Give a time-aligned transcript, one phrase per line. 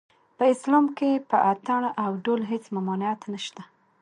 [0.37, 3.61] په اسلام کې په اټن او ډول هېڅ ممانعت نشته